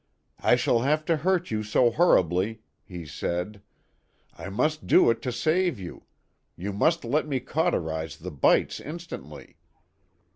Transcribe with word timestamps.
"I 0.39 0.55
shall 0.55 0.79
have 0.79 1.05
to 1.05 1.17
hurt 1.17 1.51
you 1.51 1.61
so 1.61 1.91
horribly," 1.91 2.63
he 2.83 3.05
said;" 3.05 3.61
I 4.35 4.49
must 4.49 4.87
do 4.87 5.11
it 5.11 5.21
to 5.21 5.31
save 5.31 5.79
you 5.79 6.05
you 6.55 6.73
must 6.73 7.05
let 7.05 7.27
me 7.27 7.39
cauterize 7.39 8.17
the 8.17 8.31
bites 8.31 8.79
in 8.79 8.97
stantly." 8.97 9.57